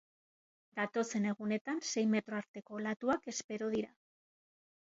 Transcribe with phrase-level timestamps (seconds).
[0.79, 3.93] Datozen egunetan sei metro arteko olatuak espero dira.